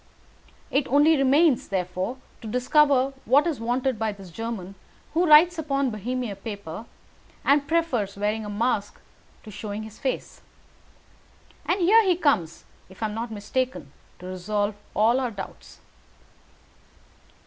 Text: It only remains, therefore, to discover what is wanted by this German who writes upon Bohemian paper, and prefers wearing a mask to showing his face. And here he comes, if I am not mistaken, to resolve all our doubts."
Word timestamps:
It 0.71 0.87
only 0.87 1.15
remains, 1.15 1.67
therefore, 1.67 2.17
to 2.41 2.47
discover 2.47 3.13
what 3.25 3.45
is 3.45 3.59
wanted 3.59 3.99
by 3.99 4.11
this 4.11 4.31
German 4.31 4.73
who 5.13 5.27
writes 5.27 5.59
upon 5.59 5.91
Bohemian 5.91 6.37
paper, 6.37 6.87
and 7.45 7.67
prefers 7.67 8.17
wearing 8.17 8.43
a 8.43 8.49
mask 8.49 8.99
to 9.43 9.51
showing 9.51 9.83
his 9.83 9.99
face. 9.99 10.41
And 11.67 11.79
here 11.81 12.03
he 12.03 12.15
comes, 12.15 12.65
if 12.89 13.03
I 13.03 13.09
am 13.09 13.13
not 13.13 13.29
mistaken, 13.29 13.91
to 14.17 14.25
resolve 14.25 14.73
all 14.95 15.19
our 15.19 15.29
doubts." 15.29 15.81